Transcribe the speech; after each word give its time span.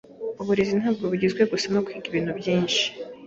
Uburezi 0.41 0.73
ntabwo 0.81 1.03
bugizwe 1.11 1.41
gusa 1.51 1.67
no 1.73 1.81
kwiga 1.85 2.05
ibintu 2.09 2.31
byinshi. 2.39 2.83